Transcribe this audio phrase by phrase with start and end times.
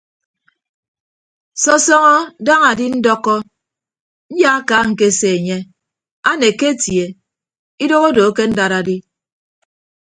[1.61, 2.15] Sọsọñọ
[2.45, 3.33] daña adindọkọ
[4.37, 5.57] nyaaka ñkese enye
[6.29, 7.05] aneke atie
[7.83, 8.95] idoho odo akendad adi.